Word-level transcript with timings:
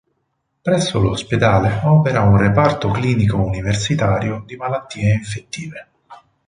Presso 0.63 0.99
l'Ospedale 0.99 1.81
opera 1.83 2.21
un 2.21 2.35
Reparto 2.35 2.89
Clinico 2.89 3.37
Universitario 3.37 4.41
di 4.47 4.55
Malattie 4.55 5.13
Infettive. 5.13 5.87